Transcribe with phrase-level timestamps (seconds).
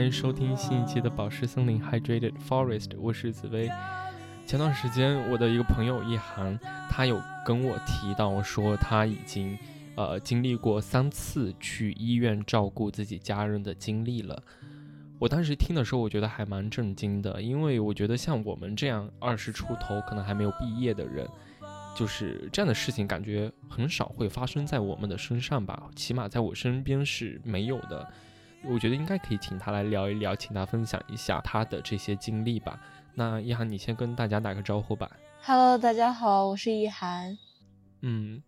[0.00, 3.70] 欢迎收听新一期的宝石森林 Hydrated Forest，我是紫薇。
[4.46, 6.58] 前段时间，我的一个朋友一涵，
[6.88, 9.58] 他有跟我提到说，他已经
[9.96, 14.42] 呃经历过三次去医院照顾自己家人的经历了。
[15.18, 21.28] 我当时听的时候，我觉得还蛮震惊的，因为我觉得像我们这样二十出头，可能还没有毕业的人，
[21.94, 28.10] 就是这样的事情，感觉很少会发生在我们的身上吧，起码在我身边是没有的。
[28.62, 32.78] 我觉得应该可以请他来聊一聊，请他分享一下他的这些经历吧。
[33.14, 35.10] 那一涵，你先跟大家打个招呼吧。
[35.42, 37.38] Hello，大家好，我是一涵。
[38.02, 38.42] 嗯，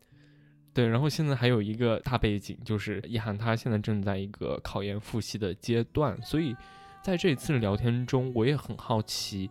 [0.74, 0.86] 对。
[0.86, 6.54] 然后现在还有一个大背景，就是一涵他现在正在一个考研复习的阶段，所以
[7.02, 9.48] 在这次聊天中，我也很好奇，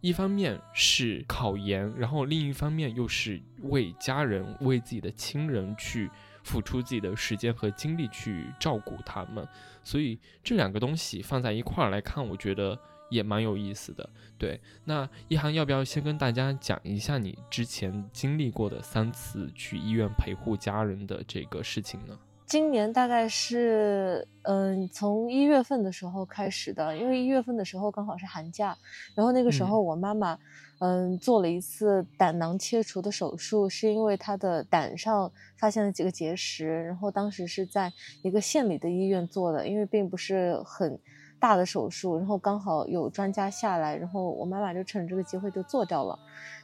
[0.00, 6.08] 一方面是考研，然后另一方面又是为家人、为自己的亲人去。
[6.46, 9.46] 付出自己的时间和精力去照顾他们，
[9.82, 12.78] 所以这两个东西放在一块儿来看，我觉得
[13.10, 14.08] 也蛮有意思的。
[14.38, 22.16] 对，那一涵要不要先跟大家讲一下你之前经历过的三次去医院陪护家人的这个事情呢？
[22.46, 28.76] 今年大概是嗯，从一月份的时候开始的，因为一月份的时候刚好是寒假，
[29.14, 30.38] 然后那个时候我妈妈。
[30.78, 41.00] 嗯，做了一次胆囊切除的手术，是因为她的胆上发现了几个结石，然后当时是在一个县里的医院做的，因为并不是很
[41.40, 46.18] 大的手术，然后刚好有专家下来，然后我妈妈就趁这个机会就做掉了。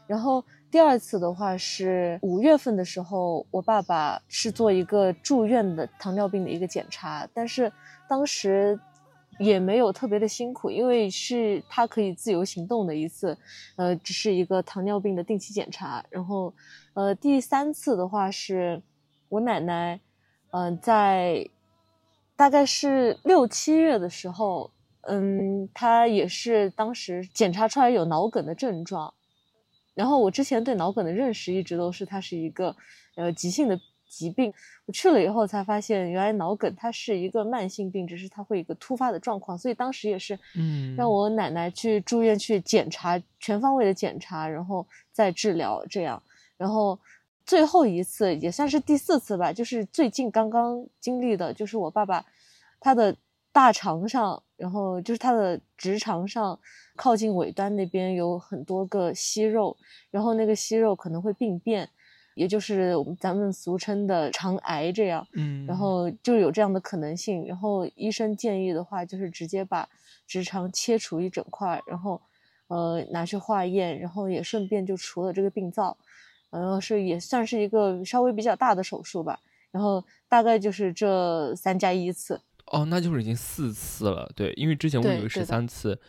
[0.06, 7.70] 然后第二次的话是五月份的时候，我爸爸是做一个住院的糖尿病的一个检查，但是
[8.08, 8.76] 当时。
[9.38, 13.36] 也没有特别的辛苦，因为是他可以自由行动的一次，
[13.76, 16.04] 呃，只是一个糖尿病的定期检查。
[16.10, 16.52] 然后，
[16.92, 18.80] 呃，第三次的话是
[19.30, 19.98] 我奶奶，
[20.50, 21.48] 嗯，在
[22.36, 24.70] 大概是六七月的时候，
[25.08, 29.12] 嗯，她也是当时检查出来有脑梗的症状。
[29.94, 32.74] 然后我之前对脑梗的认识一直都是它是一个
[33.16, 33.78] 呃急性的。
[34.14, 34.52] 疾病，
[34.84, 46.22] 我去了以后才发现，原来脑梗它是一个慢性病，只是它会一个突发的状况，所以当时也是，嗯，让我奶奶去住院去检查，全方位的检查，然后再治疗这样，
[46.58, 46.98] 然后
[47.46, 52.22] 最后一次也算是第四次吧，就是最近刚刚经历的，就是我爸爸
[52.80, 53.16] 他的
[53.50, 56.60] 大肠上，然后就是他的直肠上
[56.96, 59.76] 靠近尾端那边有很多个息肉，
[60.10, 61.88] 然后那个息肉可能会病变。
[62.34, 67.46] 也就是我们咱们俗称的肠癌这样，嗯，然后就有这样的可能性。
[67.46, 69.86] 然后医生建议的话，就是直接把
[70.26, 72.22] 直肠切除一整块，然后，
[72.68, 75.94] 呃，拿去化验，然后也顺便就除了这个病灶，
[76.48, 79.38] 然后是也算是一个稍微比较大的手术吧。
[79.70, 82.40] 然后大概就是这三加一次。
[82.68, 86.00] 哦，那就是已经四次了，对，因为之前我以为是三次。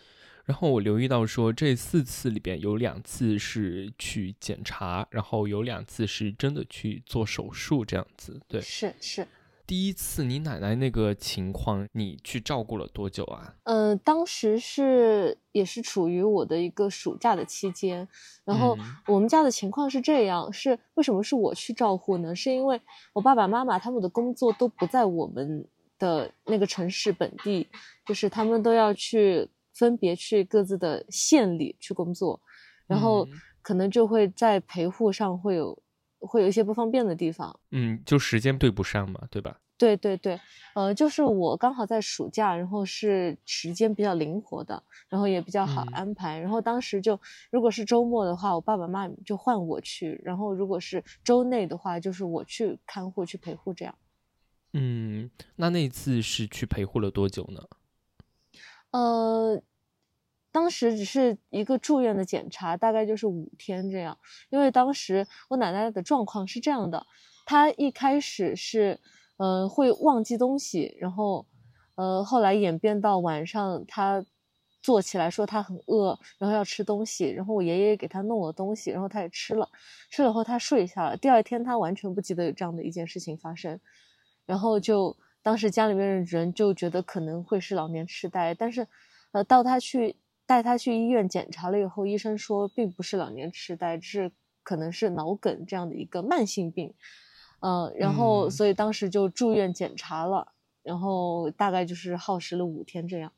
[0.46, 8.42] 然后我留意到说，这四次里边有两次是去检查，然后有两次是真的去做手术，这样子。
[8.48, 9.26] 对，是是。
[9.66, 13.56] 第一次你奶奶那个情况，你去照顾了多久啊？
[13.64, 18.06] 嗯，当时是也是处于我的一个暑假的期间，
[18.44, 18.78] 然后
[19.08, 22.36] 我们家的情况是这样，是为什么是我去照顾呢？
[22.36, 22.82] 是因为
[23.14, 25.66] 我爸爸妈妈他们的工作都不在我们
[25.98, 27.66] 的那个城市本地，
[28.06, 29.48] 就是他们都要去。
[29.74, 32.40] 分别去各自的县里去工作，
[32.88, 33.28] 然后
[33.62, 35.78] 可能就会在陪护上会有
[36.20, 37.60] 会有一些不方便的地方。
[37.72, 39.60] 嗯，就时间对不上嘛，对吧？
[39.76, 40.40] 对对对，
[40.76, 46.40] 呃，就是我刚好在暑假，然后是时间比较灵活的，然后也比较好安排。
[46.40, 47.20] 然后当时就
[47.52, 53.94] 如果是周末的话，我爸爸妈妈就换我去；然后如果是周内的话，就是我去看护去陪护这样。
[54.74, 57.62] 嗯，那那次是去陪护了多久呢？
[58.94, 59.60] 呃，
[60.52, 64.16] 当时只是一个住院的检查，大概就是五天这样。
[64.52, 67.08] 因为当时我奶奶的状况是这样的，
[67.44, 69.00] 她一开始是，
[69.38, 71.48] 呃，会忘记东西，然后，
[71.96, 74.24] 呃，后来演变到晚上她
[74.84, 79.68] 坐起来说她很饿，然后要吃东西，然后我爷爷给她弄了东西，然后她也吃了，
[80.12, 81.18] 吃了后她睡下了。
[81.18, 83.80] 第二天她完全不记得有这样的一件事情发生，
[84.46, 85.18] 然后就。
[85.44, 88.88] 当时家里面的人就觉得可能会是老年痴呆，但是，
[89.34, 94.32] 呃，到他去带他去医院检查了以后，医生说并不是老年痴呆，是
[94.64, 96.94] 可能是脑梗这样的一个慢性病，
[97.60, 103.30] 嗯，然后所以当时就住院检查了，然后大概就是耗时了五天这样。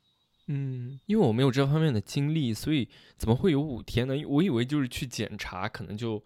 [0.46, 2.88] 嗯，因为我没有这方面的经历，所以
[3.18, 4.14] 怎么会有五天呢？
[4.28, 6.22] 我以为就是去检查，可能就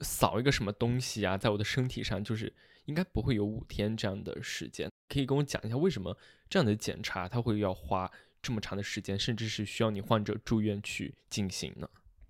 [0.00, 2.52] 扫一个什么东西啊，在我的身体上就是。
[2.90, 4.90] 应该不会有五天这样的时间。
[5.08, 6.16] 可以跟我讲一下为什么
[6.48, 8.10] 这样的检查它会要花
[8.42, 11.88] 这么长的时间，甚至是需要你患者住院去进行呢？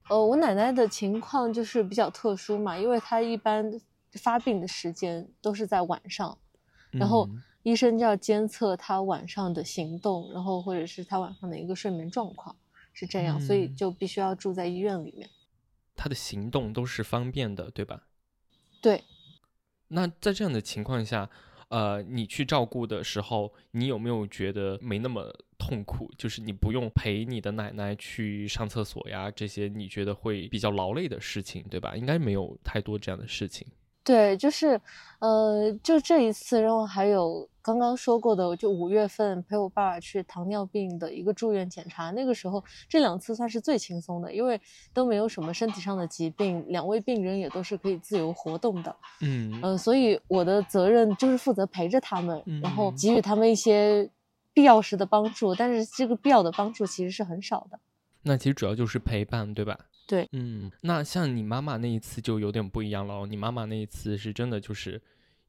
[0.09, 3.81] 呃，我奶奶的情况就是比较特殊嘛，因为她一般
[4.13, 6.37] 发病的时间都是在晚上，
[6.91, 7.29] 然后
[7.63, 12.55] 医生就要监测她晚上的行动，然后或者是她晚上的一个睡眠状况
[12.93, 15.31] 是这样，所以就必须要住在医院里面。
[15.95, 18.07] 她的行动都是方便的，对吧？
[18.81, 19.05] 对。
[19.93, 21.29] 那在这样的情况下，
[21.69, 26.11] 呃，你去照顾的时候，你有没有觉得没那么痛苦？
[26.17, 31.95] 就是你不用陪你的奶奶去上厕所呀，这些你觉得会比较劳累的事情，对吧？
[31.97, 33.67] 应该没有太多这样的事情。
[34.03, 34.81] 对，就是，
[35.19, 44.59] 呃，就这一次，然后还有刚刚说过的，就五月份陪我爸爸去糖尿病的一个住院检查，那个时候这两次算是最轻松的，因为
[44.95, 54.11] 都没有什么身体上的疾病，两位病人也都是可以自由活动的，嗯嗯，所以我的责任就是负责陪着他们，然后给予他们一些
[54.55, 57.79] 必要时的帮助，但是这个必要的帮助其实是很少的。
[58.23, 59.79] 那其实主要就是陪伴，对吧？
[60.11, 63.25] 对，嗯，那像你妈妈那一次就有点不一样了。
[63.27, 65.01] 你妈妈那一次是真的就是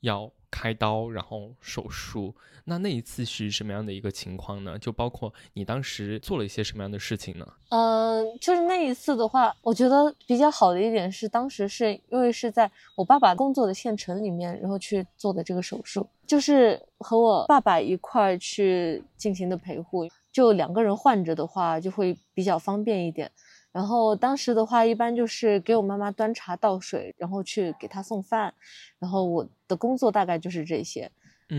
[0.01, 2.35] 要开刀，然后手术。
[2.63, 4.77] 那那一次是什么样的一个情况呢？
[4.77, 7.53] 就包括你当时做了一些什么样的事情呢？
[7.69, 23.31] 嗯，就是那一次的话，我觉得比较好的一点是，当时是因为是在我爸爸工作的县城里面，然后去做的这个手术，就是和我爸爸一块去进行的陪护，就两个人换着的话，就会比较方便一点。
[23.71, 28.53] 然后当时的话，一般就是给我妈妈端茶倒水，然后去给她送饭，
[28.99, 31.11] 然后我的工作大概就是这些。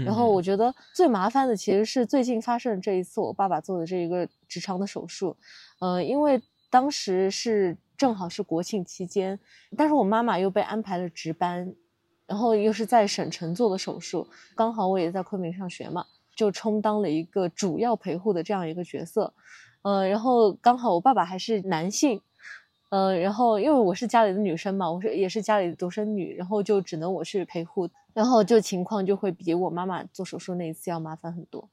[0.07, 5.37] 然后我觉得最麻烦的其实是最近发生这一次我爸爸做的这一个直肠的手术，
[5.81, 9.39] 呃，因为当时是正好是国庆期间，
[9.77, 11.75] 但是我妈妈又被安排了值班，
[12.27, 19.35] 然后又是在省城做的手术，刚好我也在昆明上学嘛，就充当了一个主要陪护的这样一个角色。
[19.83, 22.21] 呃，然后刚好我爸爸还是男性，
[22.91, 31.69] 呃，然后因为我是家里的女生嘛，我是也是家里的独生女，然后就只能我去陪护，然后就情况就会比我妈妈做手术那一次要麻烦很多。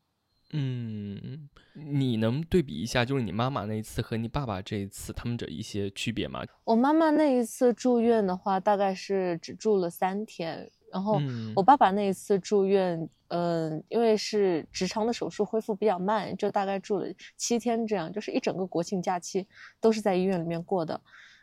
[0.51, 6.43] 嗯，你能对比一下，就是你妈妈那一次和你爸爸这一次他们的一些区别吗？
[6.63, 10.71] 我妈妈那一次住院的话，大概是只住了三天。
[10.91, 11.21] 然后
[11.55, 17.07] 我爸爸那一次住院，嗯，因为是直肠的手术恢复比较慢，就大概住了
[17.37, 19.47] 七天，这样就是一整个国庆假期
[19.79, 20.99] 都是在医院里面过的，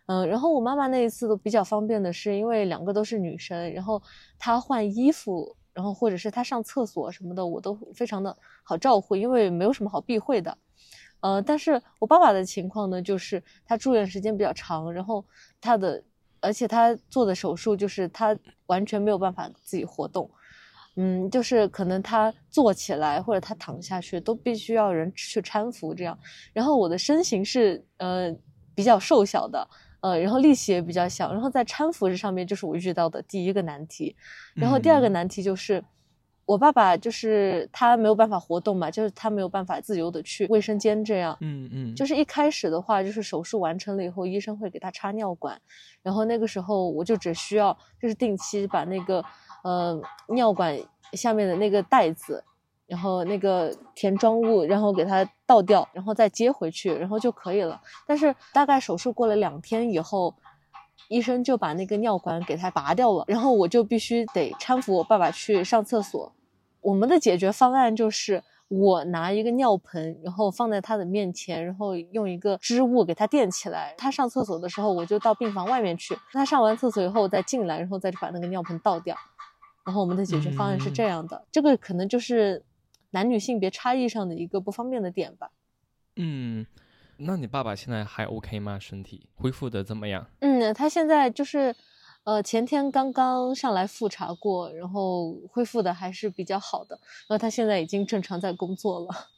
[0.07, 4.03] 嗯，然后我妈妈那一次都比较方便的是，因为两个都是女生，然后
[4.37, 10.59] 她换衣服，然后或者是她上厕所什么的，我都非常的好照顾，因为没有什么好避讳的，
[11.21, 15.25] 呃，但是我爸爸的情况呢，就是他住院时间比较长，然后
[15.61, 16.03] 他的。
[16.47, 20.31] 而且他做的手术就是他完全没有办法自己活动，
[20.97, 26.19] 嗯，就是可能他坐起来或者他躺下去都必须要人去搀扶这样。
[26.53, 28.35] 然后我的身形是呃
[28.75, 29.69] 比较瘦小的，
[30.01, 34.15] 呃，然后力气也比较小，然后在搀扶这上面就是我遇到的第一个难题。
[34.55, 35.85] 然后第二个难题就是。
[36.47, 41.37] 我爸爸就是他没有办法活动嘛，就是他没有办法自由的去卫生间这样。
[41.41, 41.95] 嗯嗯。
[41.97, 45.61] 就是一开始的话，就是手术完成了以后，医生会给他插尿管，
[46.03, 49.25] 然后那个时候我就只需要就是定期把那个
[49.65, 50.79] 呃尿管
[51.15, 52.45] 下面的那个袋子，
[52.87, 57.81] 然后那个填装物，然后给它倒掉，然后再接回去，然后就可以了。
[58.07, 60.33] 但是大概手术过了两天以后，
[61.09, 66.33] 医生就把那个尿管给他拔掉了，然后我就必须得搀扶我爸爸去上厕所。
[66.87, 73.93] 我们的解决方案就是我拿一个尿盆，然后放在他的面前，然后用一个织物给他垫起来。
[73.99, 76.17] 他上厕所的时候，我就到病房外面去。
[76.31, 79.17] 他上完厕所以后再进来，然后再去把那个尿盆倒掉。
[79.85, 82.65] 然后我们的解决方案是这样的，这个可能就是
[83.11, 85.51] 男女性别差异上的一个不方便的点吧。
[86.15, 86.65] 嗯，
[87.17, 88.79] 那你爸爸现在还 OK 吗？
[88.79, 90.25] 身体恢复的怎么样？
[90.39, 91.75] 嗯，他现在就是。
[92.27, 96.99] 呃，前天刚刚上来复查过，然后恢复的还是比较好的。
[97.29, 99.29] 然后他现在已经正常在工作了。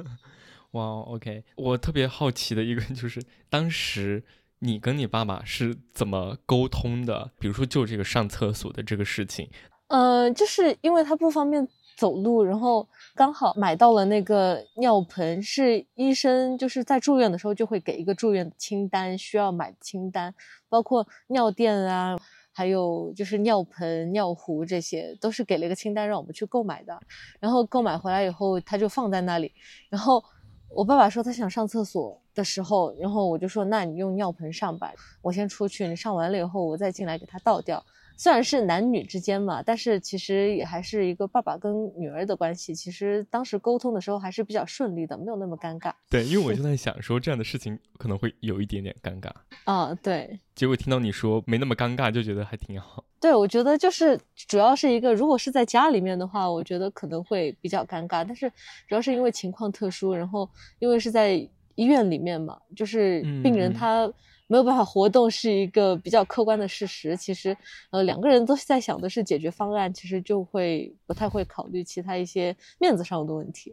[0.72, 4.22] 哇，OK，我特别好奇的一个 就是，当时
[4.58, 7.30] 你跟你爸爸是怎么沟通的？
[7.38, 9.48] 比如说就这个上厕所的这个事情。
[9.88, 20.34] 呃，就是因为他不方便走路，然后刚好买到了那个尿盆，是医生就是在住院的时候就会给一个住院清单，需要买清单，
[20.68, 22.18] 包括尿垫啊。
[22.56, 26.96] 还有就是尿盆、尿壶，这些都是给了一个清单让我们去购买的。
[27.40, 29.50] 然后购买回来以后，他就放在那里。
[29.90, 30.22] 然后
[30.68, 37.84] 我爸爸说他想上厕所的时候，然后我就说那你用尿盆上吧，我先出去，你上完了以后我再进来给他倒掉。
[38.16, 42.74] 虽然是男女之间嘛，但是其实也还是一个爸爸跟女儿的关系。
[42.74, 45.92] 其实当时沟通的时候还是比较顺利的，没有那么尴尬。
[46.08, 49.30] 对，因为我就在想说这样的事情可能会有一点点尴尬。
[49.64, 50.38] 啊，对。
[50.54, 53.04] 结果听到你说没那么尴尬，就觉得还挺好。
[53.20, 58.24] 对，我觉得就是主要是一个，如果是在家里面的话，我觉得可能会比较尴尬。
[58.24, 58.48] 但是
[58.88, 61.32] 主要是因为情况特殊，然后因为是在
[61.74, 64.10] 医院里面嘛，就是病人他。
[64.46, 67.16] 没有办法活动是一个比较客观的事实。
[67.16, 67.56] 其实，
[67.90, 73.72] 呃，两个人都在想的是解决方案，其实就会不太会考虑其他一些面子上的问题。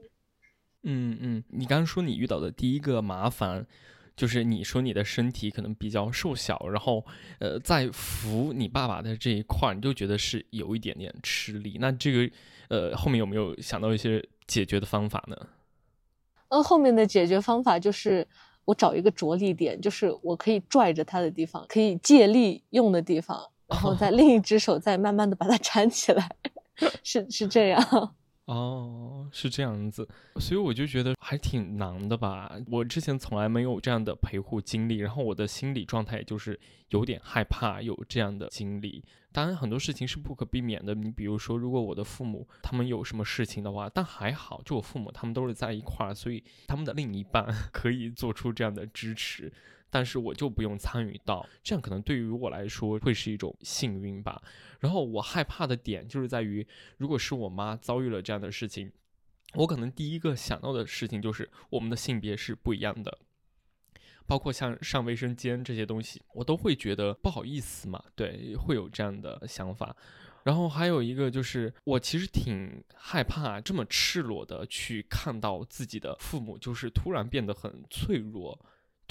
[0.84, 3.68] 嗯嗯，你刚刚说你遇到的第一个麻烦，
[4.16, 7.06] 就是你说你的身体可能比较瘦小，然后
[7.40, 11.78] 呃，在扶你爸爸的这一块，你就觉得是有一点点吃力。
[11.80, 12.34] 那这个
[12.70, 15.36] 呃，后面有没有想到一些解决的方法呢？
[16.48, 18.26] 呃，后面的解决方法就是。
[18.66, 26.30] 我找一个着力点，就是我可以拽着它的地方，可以借力用的地方，然后在另一只手再慢慢的把它 缠起来，
[27.04, 28.16] 是是这样。
[28.54, 30.06] 哦，是这样子，
[30.42, 32.52] 所以我就觉得还挺难的吧。
[32.68, 39.02] 我之前从来没有这样的陪护经历，然后我的心理状态就是有点害怕有这样的经历。
[39.32, 49.50] 当然很多事情是不可避免的，你比如说，如果我的父母他们有什么事情的话，但还好，就我父母他们都是在一块儿，所以他们的另一半 可以做出这样的支持。
[49.92, 54.42] 但是我就不用参与到，这样可能对于我来说会是一种幸运吧。
[54.80, 56.66] 然后我害怕的点就是在于，
[56.98, 58.92] 如果是我妈遭遇了这样的事情，
[59.54, 63.20] 我可能第一个想到的事情就是我们的性别是不一样的，
[64.26, 69.96] 包括像上卫生间这些东西，我都会觉得不好意思嘛，对，会有这样的想法。
[70.44, 78.58] 然后还有一个就是，我其实挺害怕这么赤裸的去看到自己的父母，就是突然变得很脆弱。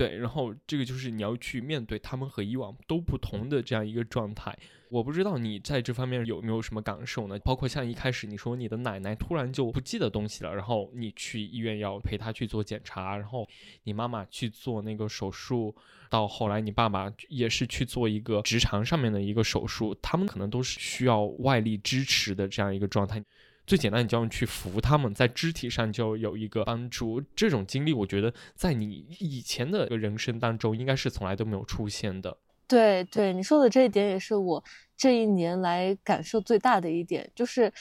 [0.00, 4.58] 对，然后这个就是你要去面对他们和以往都不同的这样一个状态。
[4.88, 7.38] 我不知道你在这方面有没有什么感受呢？
[7.40, 13.46] 包括像一开始你说你的奶奶突然就不记得东西了，然后你去医院要陪她去做检查，然后
[13.82, 15.76] 你妈妈去做那个手术，
[16.08, 23.22] 到后来你爸爸也是去做一个直肠上面的一个手术，他们可能都是需要外力支持的这样一个状态。
[23.70, 27.22] 最简单，你就要去扶他们，在肢体上就有一个帮助。
[27.36, 32.36] 这种经历，我觉得在你以前的人生当中，应该是从来都没有出现的。
[32.66, 34.64] 对对，你说的这一点也是我
[34.96, 37.30] 这一年来感受最大的一点。
[37.32, 37.72] 就是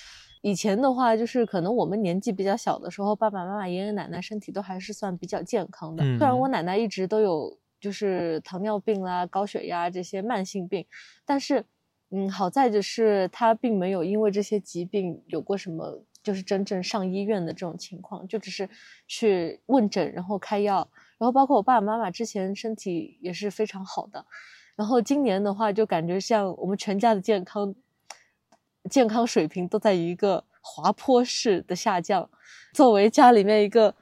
[0.44, 6.04] 以前的话，就是可能我们年纪比较小的时候，爸爸妈妈、爷爷奶奶身体都还是算比较健康的。
[6.20, 10.86] 虽然我奶奶一直都有就是糖尿病啦、高血压这些慢性病，
[11.26, 11.66] 但是。
[12.12, 18.68] 嗯，好在就是他并没有因为这些疾病有过什么，就是真正上医院的这种情况，就只是
[19.08, 20.90] 去问诊，然后开药，
[21.20, 24.26] 然后包括我爸爸妈妈之前身体也是非常好的，
[24.76, 27.76] 然后今年的话就感觉像我们全家的健康
[28.90, 32.28] 健康水平都在一个滑坡式的下降。
[32.74, 33.94] 作为家里面一个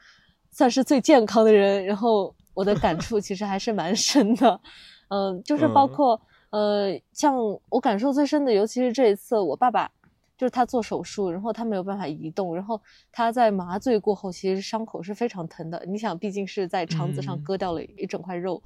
[0.50, 4.62] 算是最健康的人，然后我的感触其实还是蛮深的，
[5.10, 6.22] 嗯，就是包括。
[6.50, 7.36] 呃，像
[7.70, 9.92] 我感受最深的，尤其是这一次，我爸爸
[10.38, 15.84] 就是他做手术，然后他没有办法移动，然后他在麻醉过后，其实伤口是非常疼的。
[15.88, 18.62] 你想，毕竟是在肠子上割掉了一整块肉，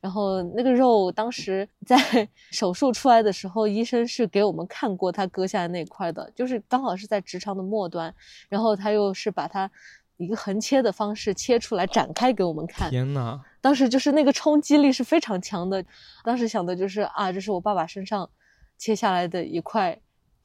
[0.00, 1.96] 然后那个肉当时在
[2.52, 8.14] 手术出来的时候，医生是给我们看过他割下来那块的，就是刚好是在直肠的末端，
[8.48, 9.70] 然后他又是把它。
[10.16, 12.88] 一个横切的方式切出来展开给我们看。
[12.88, 15.82] 天呐，当时就是那个冲击力是非常强的。
[16.22, 18.28] 当时想的就是啊，这是我爸爸身上
[18.76, 19.98] 切下来的一块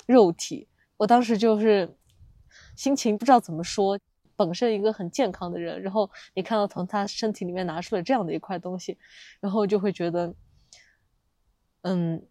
[0.05, 0.69] 肉体。
[0.95, 1.97] 我当时就是
[2.77, 3.99] 心情不知道怎么说。
[4.37, 8.97] 本身一个很健康的人，然后你看到从他身体里面拿出了这样的一块东西，
[9.41, 10.33] 然后就会觉得，
[11.81, 12.25] 嗯，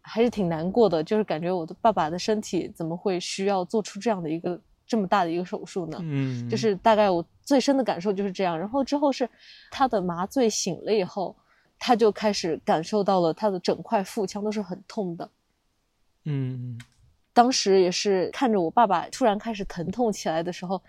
[0.00, 1.02] 还是挺难过的。
[1.02, 4.60] 就是感觉我的爸爸的身体怎么会需要做出这样的一个。
[4.86, 8.58] 这么大的一个手术呢，嗯，就是大概我最深的感受就是这样。
[8.58, 9.28] 然后之后是
[9.70, 11.34] 他的麻醉醒了以后，
[11.78, 15.30] 他就开始感受到了他的整块腹腔都是很痛的，
[16.24, 16.78] 嗯，
[17.32, 20.80] 当时也是看着我爸爸突然开始疼痛起来的时候，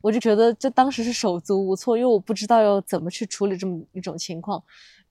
[0.00, 4.62] 我就觉得这当时是手足无措，因为我不知道要怎么去处理这么一种情况。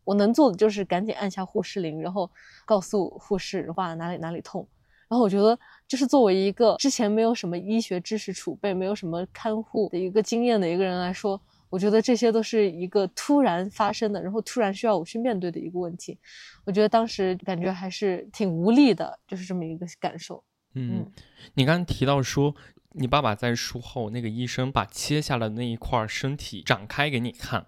[0.03, 2.29] 我能做的就是赶紧按下护士铃，然后
[2.65, 4.67] 告诉护士话哪里哪里痛。
[5.09, 5.57] 然后我觉得，
[5.87, 16.17] 就是作为一个之前没有什么医学知识储备、没有什么看护的一个经验的一个人来说，我觉得这些都是一个突然发生的，然后突然需要我去面对的一个问题。
[16.65, 20.43] 我觉得当时感觉还是挺无力的，就是这么一个感受。
[20.75, 21.11] 嗯，
[21.55, 22.55] 你刚刚提到说
[22.93, 27.67] 你爸爸在术后，那个医生把切下了那一块身体展开给你看。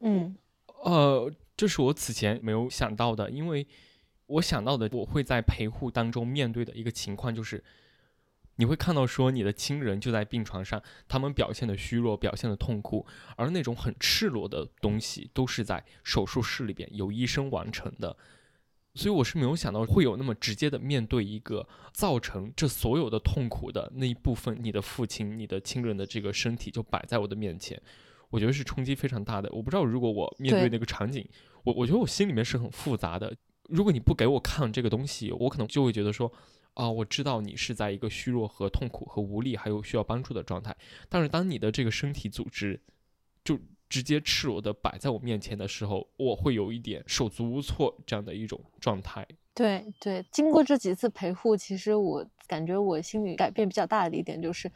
[0.00, 0.36] 嗯，
[0.84, 3.66] 呃，这是我此前没有想到的，因为
[4.32, 7.62] 我想到的我会在陪护当中面对的一个情况就是。
[8.56, 18.14] 你会看到说你的亲人就在病床上，他们表现的虚弱，表现的痛苦，而那种很赤裸的东西都是在手术室里边由医生完成的，
[18.94, 27.80] 所以我是没有想到会有那么直接的面对一个造成这所有的痛苦的那一部分，你的父亲、你的亲人的这个身体就摆在我的面前，
[28.28, 29.48] 我觉得是冲击非常大的。
[29.50, 31.26] 我不知道如果我面对那个场景，
[31.64, 33.34] 我我觉得我心里面是很复杂的。
[33.72, 36.32] 如果你不给我看这个东西，我可能就会觉得说。
[36.74, 40.74] 啊，我知道你是在一个虚弱和痛苦和无力，还有需要帮助的状态。
[41.06, 42.80] 但是当你的这个身体组织
[43.44, 43.58] 就
[43.90, 49.28] 直接赤裸的摆在我面前的时候，我会有一点手足无措这样的一种状态。
[49.52, 54.72] 对对，经过这几次陪护，其实我感觉我心里改变比较大的一点就是，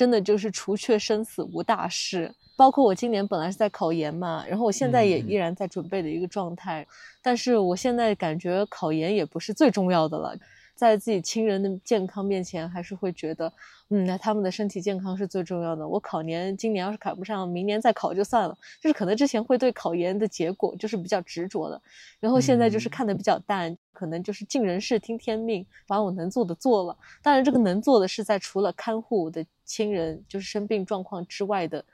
[0.00, 2.34] 真的就是除却生死无大事。
[2.56, 6.86] 包括我今年本来是在考研嘛，然后我现在也依然在准备的一个状态，
[7.20, 10.34] 但是我现在感觉考研也不是最重要的了。
[10.80, 13.52] 在自己亲人的健康面前，还是会觉得，
[13.90, 15.86] 嗯，那他们的身体健康是最重要的。
[15.86, 18.56] 我考研今年要是考不上，明年再考就算了。
[18.80, 21.78] 就是可能之前会对考研的结果就是比较执着的，
[22.18, 26.96] 然后现在就是看的比较淡，可能就是尽人事听天命，把我能做的做了。
[27.20, 31.84] 当然，这个能做的是在除了看护我的亲人就是生病状况之外的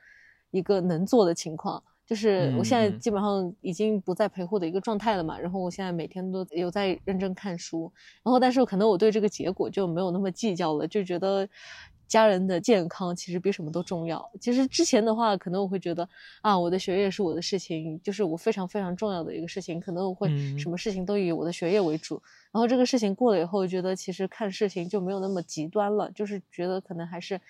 [0.53, 1.83] 一个能做的情况。
[2.07, 11.49] 就是我现在基本上已经不在陪护的一个状态了嘛，然后我现在每天都有在认真看书，然后但是可能我对这个结果就没有那么计较了，就觉得
[12.07, 14.25] 家人的健康其实比什么都重要。
[14.41, 16.09] 其实之前的话，可能我会觉得
[16.43, 22.23] 啊，我的学业是我的事情，就是我非常非常重要的一个事情，可能我会什么事情都以我的学业为主。
[22.53, 27.41] 然后这个事情过了以后，觉得其实看事情就没有那么极端了，就是觉得可能还是，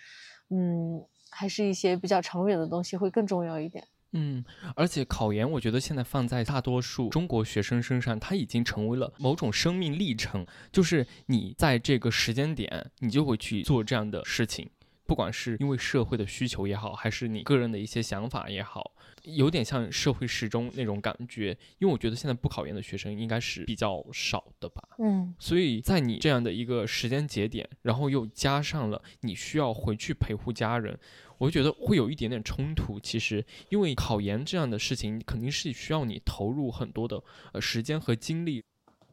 [0.49, 3.85] 嗯，还是一些比较长远的东西会更重要一点。
[4.17, 10.47] 嗯，而且考研，我觉得现在放在大多数中国学生身上，它已经成为了某种生命历程。
[10.73, 14.71] 就是你在这个时间点，你就会去做这样的事情，
[15.07, 18.93] 不管是因为社会的需求也好，还是你个人的一些想法也好。
[19.23, 21.49] 有点像社会时钟那种感觉，
[21.79, 24.81] 因为我觉得现在不考研的学生应该是比较少的吧。
[24.99, 30.97] 嗯，所以在你这样的一个时间节点，然后又加上了你需要回去陪护家人，
[31.39, 32.99] 我就觉得会有一点点冲突。
[33.01, 37.23] 其实，因为考研这样的事情肯定是需要你投入很多的
[37.53, 38.63] 呃时间和精力。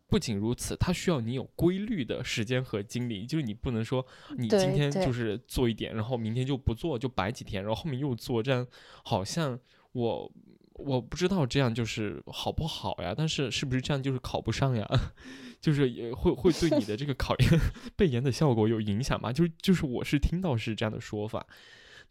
[0.08, 4.06] 不仅如此，它需要你有规律的时间和精力，就是你不能说
[4.38, 8.66] 你今天就是做一点，然后明天就不做，就摆几天，然后后面又做，这样
[9.04, 9.60] 好像。
[9.94, 10.32] 我
[10.74, 13.14] 我不知道这样就是好不好呀？
[13.16, 14.88] 但是是不是这样就是考不上呀？
[15.62, 17.50] 就是也会会对你的这个考研
[17.96, 19.32] 背研的效果有影响吗？
[19.32, 21.46] 就是就是我是听到是这样的说法。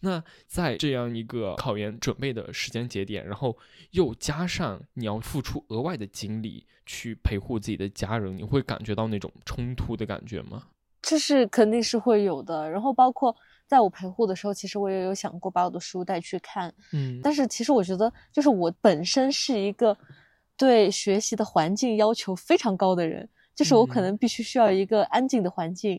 [0.02, 3.56] 那在这样一个考研准备的时间节点，然后
[3.92, 10.64] 又加上你要付出额外的精力去陪护自己的家人，你会感觉到那种冲突的感觉吗？
[11.00, 12.70] 这是肯定是会有的。
[12.70, 13.34] 然后包括。
[13.64, 19.96] 在我陪护的时候，其实我也有想过把我的书带去看，嗯，但是其实我觉得，就是我本身是一个
[20.58, 25.98] 对学习的环境要求非常高的人，就是我可能必须需要一个安静的环境，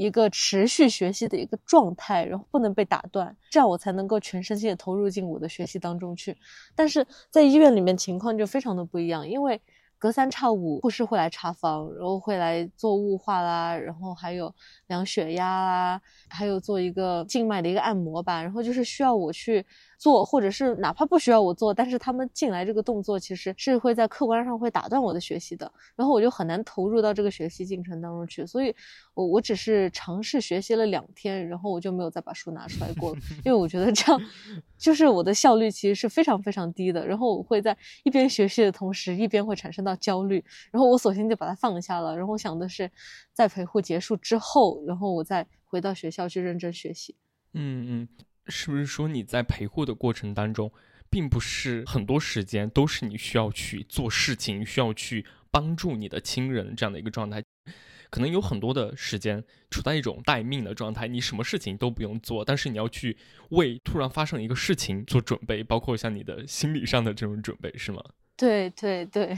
[0.00, 6.36] 一个持续学习的一个状态，然后不能被打断，这样我才能够全身心的投入进我的学习当中去。
[6.74, 9.60] 但是在医院里面情况就非常的不一样，因为。
[10.02, 14.50] 隔三差五，护士会来查房，然后会来做雾化啦，然后还有
[14.86, 19.62] 量血压啦，还有做一个静脉的一个按摩吧，然后就是需要我去。
[20.00, 28.46] 做，或者是哪怕不需要我做，但是他们进来这个动作其实是会在客观上会打断我的学习的，然后我就很难投入到这个学习进程当中去。
[28.46, 28.74] 所以，
[29.12, 34.18] 我我只是尝试学习了两天，然后我就没有再把书拿出来过了，因为我觉得这样
[34.78, 37.06] 就是我的效率其实是非常非常低的。
[37.06, 42.16] 然后我会在一边学习的同时，一边会产生到焦虑，然后我索性就把它放下了。
[42.16, 42.90] 然后我想的是，
[43.34, 47.14] 在陪护结束之后，然后我再回到学校去认真学习。
[47.52, 48.08] 嗯嗯。
[48.46, 50.72] 是不是说你在陪护的过程当中，
[51.08, 57.42] 并不是很多时间都是你需要去做事情，需要去帮助你的亲人这样的一个状态？
[58.10, 63.16] 可能有很多的时间处在一种待命的状态，你什么事情都不用做，但是你要去
[63.50, 68.02] 为突然发生一个事情做准备，包括像你的心理上的这种准备，是吗？
[68.36, 69.36] 对对对。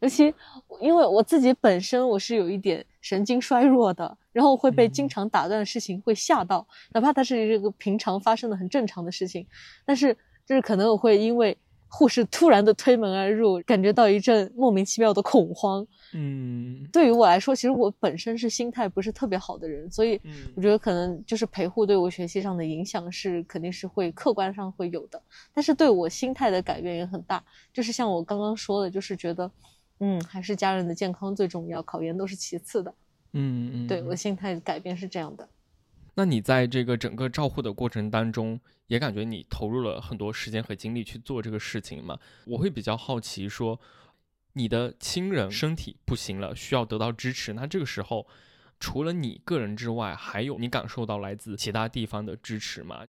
[0.00, 0.34] 尤其
[0.80, 9.46] 因为我自己本身我是有一点神经衰弱的，然后会被经常打断的事情会吓到，哪怕它是这个平常发生的很正常的事情，
[9.84, 11.56] 但是就是可能我会因为
[11.88, 15.86] 护士突然的推门而入，感觉到一阵莫名其妙的恐慌。
[16.12, 20.20] 嗯，对于我来说，其实我本身是心态不是特别好的人，所以
[20.54, 25.20] 我觉得可能就是陪护对我学习上的影响是肯定是会客观上会有的，
[25.52, 27.42] 但是对我心态的改变也很大。
[27.72, 29.50] 就是像我刚刚说的，就是觉得，
[30.00, 32.94] 嗯，还是家人的健康最重要，考研都是其次的。
[33.32, 35.48] 嗯嗯，对我心态改变是这样的。
[36.14, 42.18] 那你在这个整个照护的过程当中，也感觉你投入了很多时间和精力去做这个事情吗？
[42.46, 43.80] 我会比较好奇，说
[44.52, 48.26] 你的亲人身体不行了，需要得到支持，那这个时候
[48.78, 53.04] 除了你个人之外，还有你感受到来自其他地方的支持吗？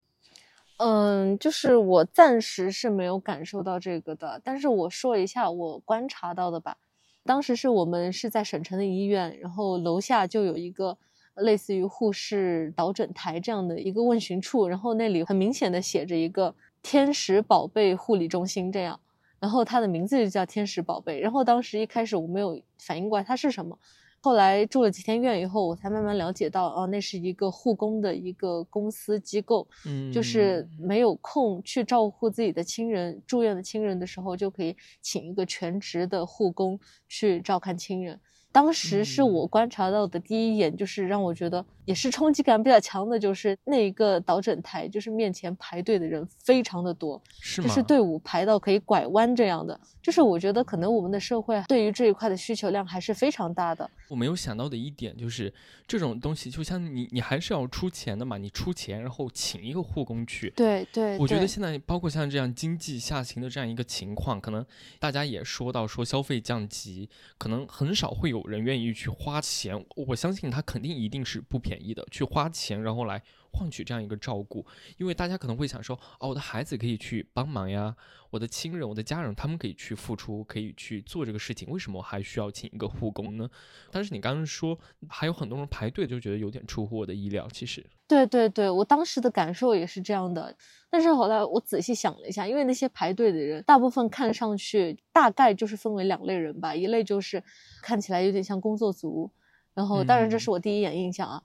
[0.83, 6.77] 嗯，就是我暂时是没有感受到这个的，但是我说一下我观察到的吧。
[7.23, 10.97] 当时是我们是在省城的医院，然后楼下就有一个。
[11.35, 18.99] 类似于护士导诊台这样的一个问询处，然后那里很明显的写着一个“天使宝贝护理中心”这样，
[19.39, 21.17] 然后它的名字就叫“天使宝贝”。
[21.23, 23.79] 然后当时一开始我没有反应过来它是什么，
[24.23, 38.19] 后来住了几天院以后，我才慢慢了解到，哦，那是一个护工的一个公司机构，嗯，就是没有空去照顾自己的亲人，住院的亲人的时候，就可以请一个全职的护工去照看亲人。
[38.51, 49.79] 当时是我观察到的第一眼，就是让我觉得也是冲击感比较强的，就是那一个导诊台，就是面前排队的人非常的多，是就是队伍排到可以拐弯这样的。
[50.01, 53.89] 就是我觉得可能我们的社会对于这一块的需求量还是非常大的。
[54.09, 55.53] 我没有想到的一点就是，
[55.87, 60.49] 这种东西就像你，你还是要出钱的嘛，你出钱然后请一个护工去。
[60.55, 61.17] 对对。
[61.17, 64.65] 我觉得现在包括像这样经济下行的这样一个情况，可能
[64.99, 68.40] 大家也说到说消费降级，可能很少会有。
[68.43, 73.21] 有人愿意去花钱，我相信他肯定一定是不便宜的，去花钱然后来
[73.51, 74.65] 换取这样一个照顾。
[74.97, 77.95] 因为大家可能会想说，哦，我的孩子可以去帮忙呀，
[78.29, 83.49] 我的亲人、我的家人他们可以去付出，可以去做这个事情，为什么我还需要请一个护工呢？
[83.91, 84.77] 但是你刚刚说
[85.09, 87.47] 还有很多人排队，就觉得有点出乎我的意料。
[87.51, 90.55] 其实，对对对，我当时的感受也是这样的。
[90.89, 97.41] 但是后来我仔细想了一下，因为那些排队的人大部分看上去大概就是分为两类人吧，一类就是
[97.81, 99.31] 看起来有点像工作族，
[99.73, 101.41] 然后当然这是我第一眼印象啊，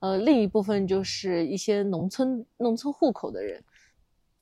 [0.00, 3.62] 呃，另一部分就是一些农村农村户口的人。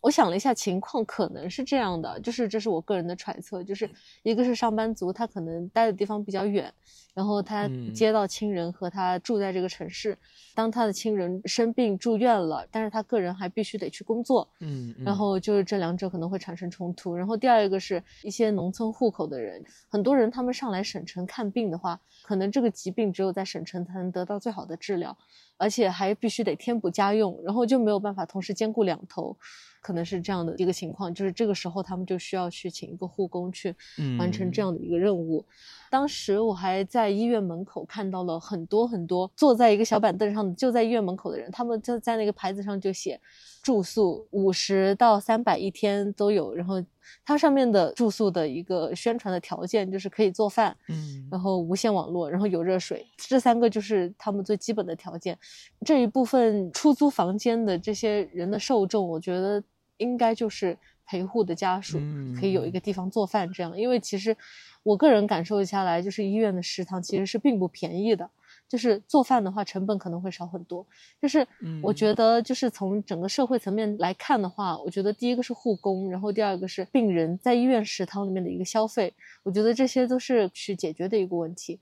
[0.02, 3.90] 我想了一下情况，可能是这样的，就是这是我个人的揣测，就是
[4.22, 6.72] 一个是上班族，他可能待的地方比较远，
[7.16, 10.18] 然后他接到亲人和他住在这个城市，
[10.54, 17.16] 当他的亲人生病住院了，但是他个人还必须得去工作，嗯，然后就是这两者可能会产生冲突。
[17.16, 25.16] 然后第二一个是一些农村户口的人，很多人他们上来省城看病的话，可能这个疾病只有在省城才能得到最好的治疗，
[25.56, 29.34] 而且还必须得添补家用，然后就没有办法同时兼顾两头。
[29.82, 33.72] 可能是这样的一个情况，就是这个时候他们就需要去请一个护工去
[34.18, 35.46] 完成这样的一个任务。
[35.90, 43.20] 当时我还在医院门口看到了很多很多坐在一个小板凳上就在医院门口的人，他们就在那个牌子上就写
[43.62, 46.82] 住宿五十到三百一天都有，然后
[47.24, 55.38] 它上面的住宿的一个宣传的条件就是可以做饭，嗯，然后无线网络，然后有热水，这三个就是他们最基本的条件。
[55.84, 59.62] 这一部分出租房间的这些人的受众，我觉得。
[59.98, 61.98] 应该就是陪护的家属
[62.38, 64.36] 可以有一个地方做饭，这样，因为其实
[64.82, 68.28] 我个人感受下来，就是医院的食堂其实是并不便宜的，
[68.68, 70.86] 就是做饭的话成本可能会少很多。
[71.22, 71.46] 就是
[71.82, 81.78] 我觉得，就是从整个社会层面来看的话，我觉得第一个是护工，然后第二个是病人在医院食堂里面的一个消费，我觉得这些都是去解决的一个问题。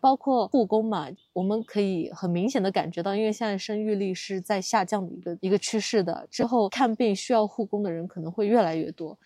[0.00, 9.18] 包括护工嘛，我们可以很明显的感觉到，因为现在生育率是在下降的一个一个趋势的，之后看病需要护工的人可能会越来越多。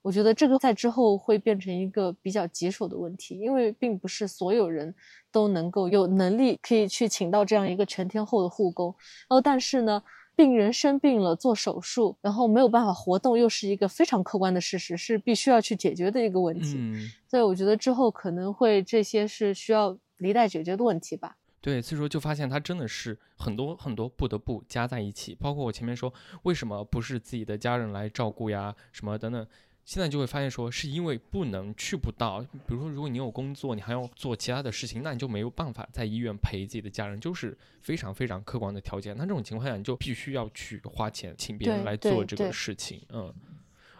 [0.00, 4.92] 我觉得这个在之后会变成一个比较棘手的问题，因为并不是所有人
[5.30, 8.92] 都能够有能力可以去请到这样一个全天候的护工。
[9.28, 10.02] 然后，但是呢，
[10.34, 16.80] 病人生病了做手术，然后没有办法活动，又是一个非常客观的事实，是必须要去解决的一个问题。
[17.28, 19.96] 所以，我觉得之后可能会这些是需要。
[20.22, 26.12] 离带解决的问题吧，对，所以说就发现他真的是很多很多不得不加在一起，包括我前面说
[26.44, 29.46] 为什么不是自己的家人来照顾呀，什么等等，
[29.84, 43.32] 现在就会发现说是因为不能去不到，比如说如果你有工作，你还要做其他的事情，那你就没有办法在医院陪自己的家人，就是非常非常客观的条件，那这种情况下你就必须要去花钱请别人来做这个事情，嗯。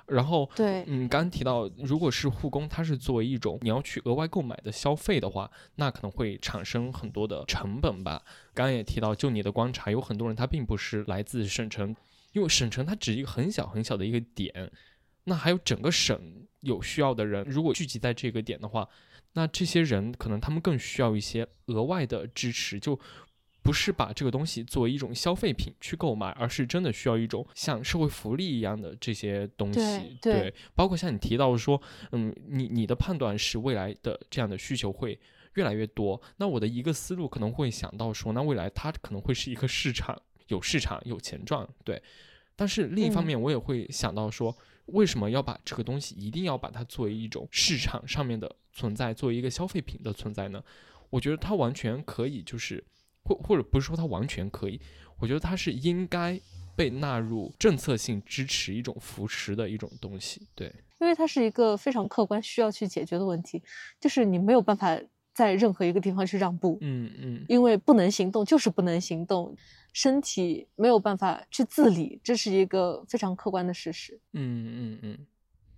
[0.06, 8.22] 然后，对，嗯，刚刚提到，如果是护工，它是作为一种你要去额外购买的消费的话，那可能会产生很多的成本吧。
[8.52, 11.94] 刚刚也提到，就你的观察，有很多人他并不是来自省城，
[12.32, 14.70] 因为省城它只是一个很小很小的一个点，
[15.24, 18.88] 那还有整个省有需要的人，如果聚集在这个点的话，
[19.34, 22.98] 那这些人可能他们更需要一些额外的支持，就
[23.62, 30.18] 不是把这个东西作为一种消费品去购买，而是真的需要一种像社会福利一样的这些东西。
[30.20, 35.18] 对，包括像你提到说，嗯，你你的判断是未来的这样的需求会
[35.54, 42.02] 越来越多，那我的一个思路可能会想到说，那未来它可能会是一个市场，有市场有钱赚，对。
[42.56, 44.54] 但是另一方面，我也会想到说，
[44.86, 50.62] 为什么要把这个东西一定要把它作为一种市场上面的存在，作为一个消费品的存在呢？
[51.10, 52.82] 我觉得它完全可以，就是
[53.24, 54.80] 或或者不是说它完全可以，
[55.18, 56.40] 我觉得它是应该
[56.76, 60.46] 被纳入政策性支持、一种扶持的一种东西。
[60.54, 63.62] 对，因为它是一个非常客观需要去解决的问题，
[64.00, 64.98] 就是你没有办法
[65.34, 66.78] 在任何一个地方去让步。
[66.80, 69.56] 嗯嗯，因为不能行动，就是不能行动。
[69.94, 74.18] 身体没有办法去自理，这是一个非常客观的事实。
[74.32, 75.18] 嗯嗯嗯，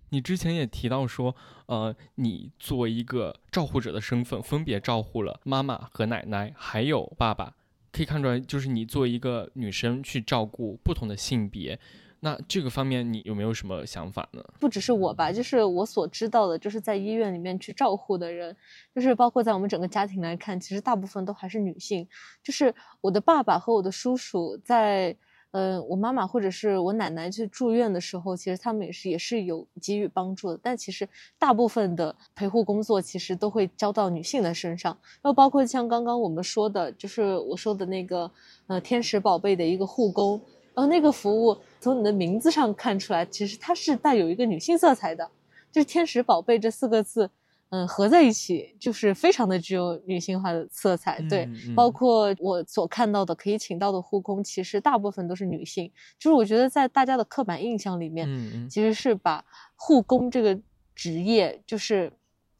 [0.09, 7.55] 你之前也提到说，呃，你作为一个照护者的身份，分别照护了妈妈和奶奶，还有爸爸，
[7.91, 11.79] 可以看出来，就是你作为一个女生去照顾不同的性别。
[12.21, 14.43] 那这个方面你有没有什么想法呢？
[14.59, 18.55] 不只是我吧，就是我所知道的，就是在医院里面去照护的人，
[18.95, 22.07] 就是包括在我们整个家庭来看，其实大部分都还是女性。
[22.41, 25.15] 就是我的爸爸和我的叔叔在，
[25.51, 30.59] 呃，我妈妈或者是我奶奶去住院的时候，其实他们也是也是有给予帮助的。
[30.61, 31.07] 但其实
[31.39, 34.91] 大部分的陪护工作其实都会交到女性的身上。
[35.21, 38.29] 然后包括像刚刚我们说的，就是我说的那个，
[38.67, 40.41] 呃，天使宝贝的一个护工。
[40.73, 45.25] 呃，那个服务从你的名字上看出来，其实它是带有一个女性色彩的，
[45.71, 47.29] 就是“天使宝贝”这四个字，
[47.75, 51.19] 嗯，合在一起就是非常的具有女性化的色彩。
[51.29, 55.91] 对，包括我所看到的可以请到的护工，其实大部分都是女性。
[56.17, 58.25] 就是我觉得在大家的刻板印象里面，
[58.69, 59.43] 其实是把
[59.75, 60.57] 护工这个
[60.95, 62.09] 职业，就是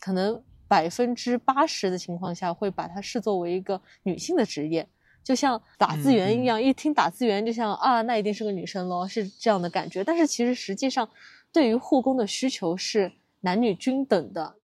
[0.02, 4.86] 可能百分之八十的情况下会把它视作为一个女性的职业。
[5.24, 10.04] 就像打字员一样，一听打字员就像啊，那一定是个女生喽，是这样的感觉。
[10.04, 11.08] 但是其实实际上，
[11.54, 14.56] 对于护工的需求是男女均等的，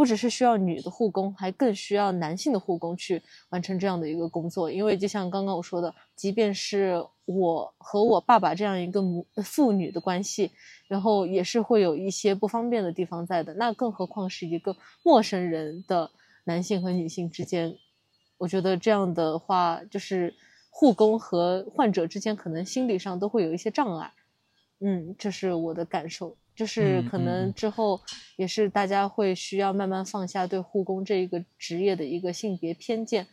[0.00, 4.72] 不只是需要女的护工，还更需要男性的护工去完成这样的一个工作。
[4.72, 10.52] 因为就像刚刚我说的，即便是我和我爸爸这样一个母父女的关系，
[10.88, 13.52] 然后也是会有一些不方便的地方在的。
[13.52, 16.10] 那更何况是一个陌生人的
[16.44, 17.76] 男性和女性之间。
[18.38, 20.34] 我觉得这样的话，就是
[20.70, 24.10] 护工和患者之间可能心理上都会有一些障碍，
[24.80, 27.98] 嗯，这是我的感受，就是可能之后
[28.36, 33.26] 也是大家会需要慢慢放下对护工这一个职业的一个性别偏见。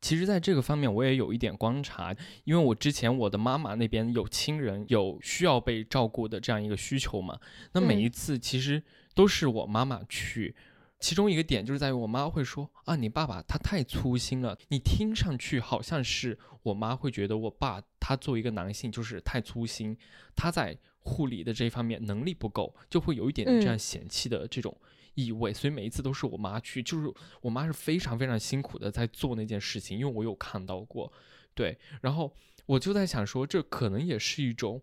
[0.00, 7.38] 其实，在这个方面我也有一点观察，因为我之前我的妈妈那边有亲人有需要被照顾的这样一个需求嘛，
[7.72, 8.82] 那每一次其实
[9.14, 10.56] 都是我妈妈去。
[10.98, 14.58] 其中一个点就是在于我妈会说啊，你爸爸他太粗心了。
[14.70, 19.96] 你听上去好像是我妈会觉得我爸他作为一个男性就是太粗心，
[20.34, 20.76] 他在
[21.06, 24.76] 护理的这一方面能力不够，就会有一点这样嫌弃的这种
[25.14, 25.54] 意味。
[25.54, 31.12] 所以每一次都是我妈去，就是我妈是非常非常辛苦的在做那件事情，因为我有看到过。
[31.54, 32.34] 对，然后
[32.66, 34.82] 我就在想说，这可能也是一种，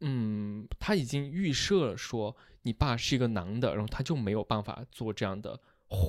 [0.00, 2.36] 嗯，他已经预设了说。
[2.66, 6.08] 你爸是一个男的，然后他就没有办法做这样的活，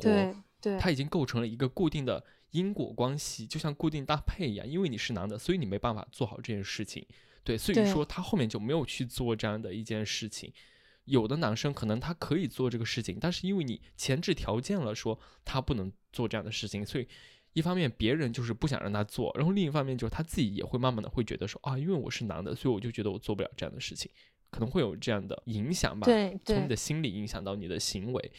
[0.62, 4.66] 对，他已经构成了一个固定的因果关系，就像固定搭配一样。
[4.66, 7.06] 因为你是男的，所以你没办法做好这件事情，
[7.46, 10.52] 对，所以说他后面就没有去做这样的一件事情。
[11.06, 17.08] 有的男生可能他可以做这个事情，但是因为你前置条件了，说他不能做这样的事情，所以
[17.54, 24.12] 一方面别人就是不想让他做，然后另一方面就是他自己也会慢慢的会觉得说啊，因为我是男的，所以我就觉得我做不了这样的事情。
[24.52, 28.32] 可能会有这样的影响吧，对，从你的心理影响到你的行为，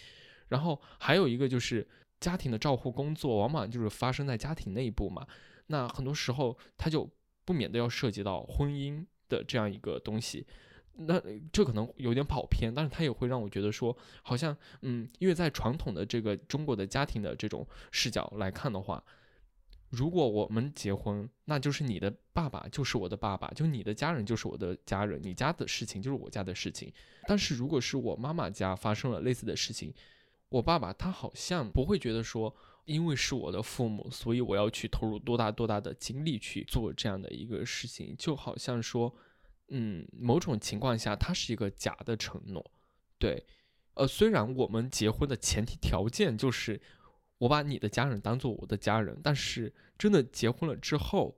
[0.49, 1.87] 然后还有一个就是
[2.21, 5.27] 家庭的照护工作，往往就是发生在家庭内部嘛。
[5.66, 7.09] 那很多时候他就
[7.47, 10.47] 不免的要涉及到婚姻的这样一个东西，
[10.97, 11.19] 那
[11.51, 19.03] 这可能有点跑偏，但是他也会让我觉得说，好像嗯，因为在传统的这个中国的家庭的这种视角来看的话。
[19.91, 26.93] 如果我们结婚，那就是你的爸爸就是我的爸爸，就你的家人就是我的家人，你家的事情就是我家的事情。
[27.29, 29.95] 但是如果是我妈妈家发生了类似的事情，
[30.49, 32.53] 我爸爸他好像不会觉得说，
[32.87, 39.14] 因为是我的父母，所以我要去投入多大多大的精力去做这样的一个事情，就好像说，
[39.68, 42.72] 嗯，某种情况下，它是一个假的承诺。
[43.18, 43.44] 对，
[43.94, 46.81] 呃，虽然我们结婚的前提条件就是。
[47.38, 51.37] 我把你的家人当做我的家人，但是真的结婚了之后，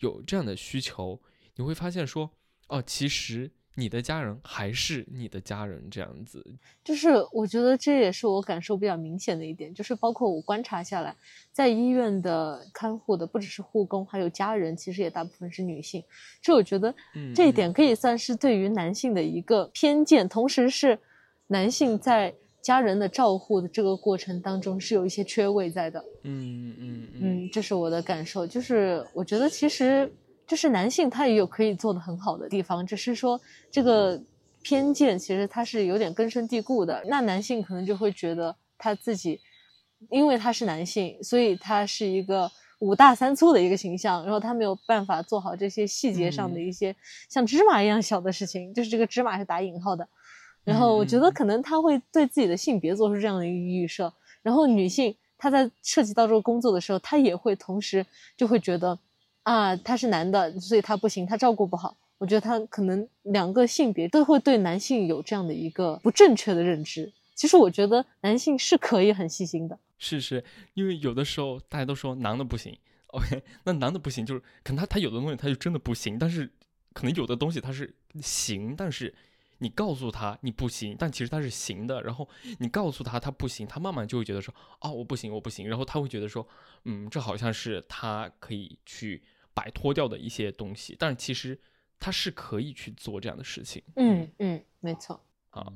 [0.00, 1.22] 有这样的需求，
[1.54, 2.28] 你会发现说，
[2.66, 3.48] 哦，其实
[3.78, 6.44] 你的家人还是你的家人这样子。
[6.84, 11.14] 就是我觉得这也是我感受比较明显的一点，就是包括我观察下来，
[11.52, 16.02] 在医院的看护的不只是护工，还有家人，其实也大部分是女性。
[16.42, 16.92] 这我觉得
[17.34, 20.98] 这一点可以算是对于男性的一个偏见，同时是
[21.46, 22.34] 男性在。
[22.60, 28.46] 家人的照护的这个过程当中是有一些缺位在的，嗯嗯嗯，这是我的感受。
[28.46, 30.12] 就是我觉得其实
[30.48, 33.38] 就是男性他也有可以做的很好的地方，只是说
[33.70, 34.20] 这个
[34.62, 37.04] 偏见其实他是有点根深蒂固的。
[37.06, 39.38] 那男性可能就会觉得他自己，
[40.10, 46.96] 因为他是男性，所以他是一个五大三粗的一个形象，然后他没有办法做好这些细节上的一些
[47.28, 50.08] 像芝麻一样小的事情，就是这个芝麻是打引号的。
[50.64, 58.04] 然后我觉得可能他会对自己的性别做出这样的一个预设，然后女性她在涉及到这个工作的时候，她也会同时
[58.36, 58.98] 就会觉得，
[59.48, 61.96] 啊，他是男的，所以他不行，他照顾不好。
[62.18, 67.10] 我觉得他可能两个性别都会对男性有这样的一个不正确的认知。
[67.34, 76.52] 其实我觉得男性是可以很细心的，是是，因为有的时候大家都说男的不行，OK， 那男的不行就是可能他他有的东西他就真的不行，但是
[76.92, 79.14] 可能有的东西他是行，但是。
[79.60, 82.00] 你告诉他你不行，但其实他是行的。
[82.02, 82.28] 然后
[82.60, 85.68] 你告诉他他不行，他慢慢就会觉得说，哦，我不行，我不行。
[85.68, 86.46] 然后他会觉得说，
[86.84, 89.20] 嗯，这好像是他可以去
[89.58, 90.94] 摆脱掉的一些东西。
[90.98, 91.58] 但是其实
[91.98, 93.82] 他是可以去做这样的事情。
[93.96, 95.20] 嗯嗯，没错。
[95.50, 95.66] 啊，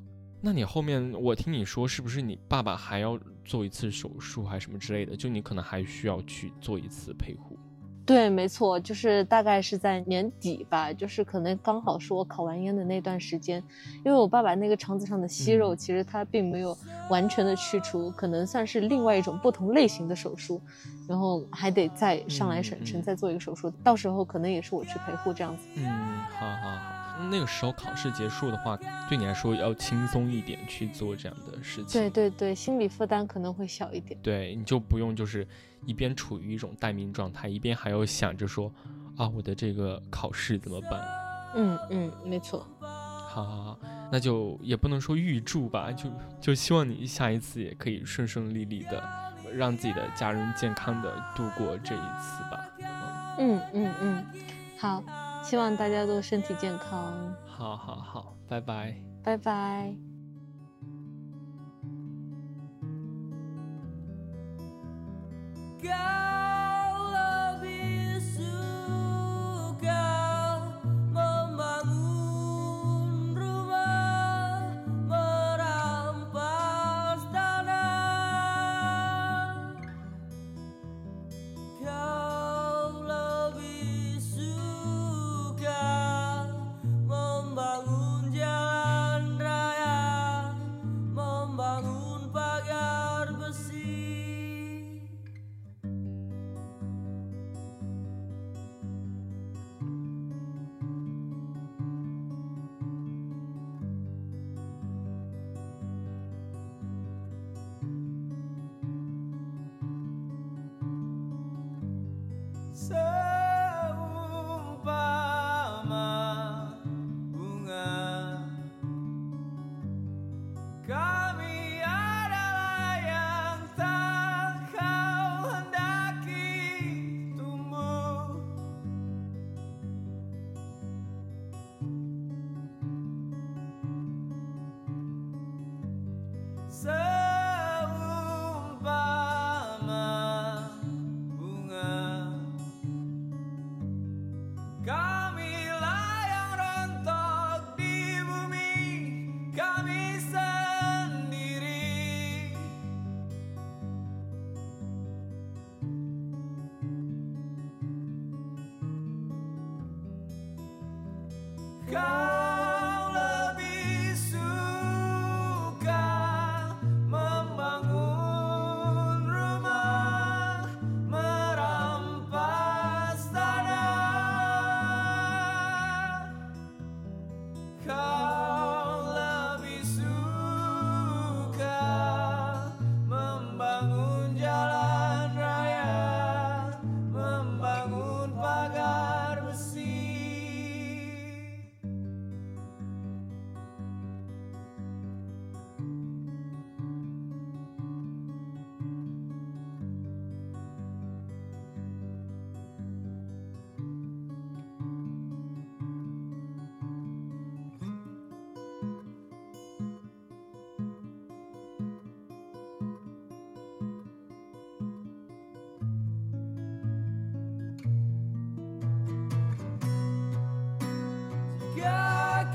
[0.40, 5.16] 那你后面我听你说，是不是你爸爸还要做一次手术，还是什么之类的？
[5.16, 7.58] 就你可能还需要去做一次陪护。
[8.04, 13.62] 对，没错，就是大概是在年底吧，就是可能刚好是我考完研的那段时间，
[14.04, 16.76] 因为我爸爸那个肠子上的息肉，其实他并没有
[17.08, 20.60] 完全的去除，可能算是另外一种不同类型的手术，
[21.08, 25.64] 然后还得再上来省城再做一个手术，到时候可能也是我去陪护这样子。
[25.76, 25.86] 嗯，
[26.38, 27.01] 好好好。
[27.30, 32.00] 那个时候考试结束的话，对你来说要轻松一点去做这样的事情。
[32.00, 34.18] 对对对，心理负担可能会小一点。
[34.22, 35.46] 对，你就不用就是
[35.84, 38.72] 一边处于一种待命状态，一边还要想着说，
[39.16, 41.00] 啊，我的这个考试怎么办？
[41.54, 42.66] 嗯嗯，没错。
[42.80, 43.78] 好好好，
[44.10, 49.02] 那就也不能说预祝吧，就就希望你下一次也可以顺顺利利的，
[49.54, 52.68] 让自己的家人健康的度过这一次吧。
[53.38, 54.26] 嗯嗯嗯，
[54.78, 55.02] 好。
[55.42, 58.96] 希望大家都身体健康，好好好，拜拜。
[59.22, 59.94] 拜拜。
[65.82, 66.41] go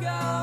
[0.07, 0.36] go.